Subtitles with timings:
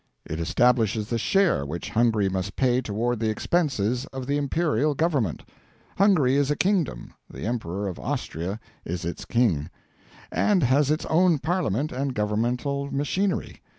[0.25, 5.43] It establishes the share which Hungary must pay toward the expenses of the imperial Government.
[5.95, 9.69] Hungary is a kingdom (the Emperor of Austria is its King),
[10.31, 13.61] and has its own Parliament and governmental machinery.